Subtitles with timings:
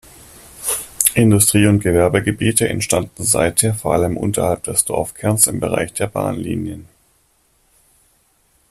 [1.13, 6.87] Industrie- und Gewerbegebiete entstanden seither vor allem unterhalb des Dorfkerns im Bereich der Bahnlinien.